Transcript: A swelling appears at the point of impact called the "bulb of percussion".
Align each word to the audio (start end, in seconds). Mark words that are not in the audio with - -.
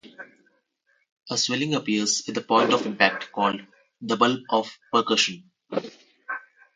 A 1.29 1.37
swelling 1.37 1.75
appears 1.75 2.27
at 2.27 2.33
the 2.33 2.41
point 2.41 2.73
of 2.73 2.87
impact 2.87 3.31
called 3.31 3.61
the 4.01 4.17
"bulb 4.17 4.39
of 4.49 4.75
percussion". 4.91 5.51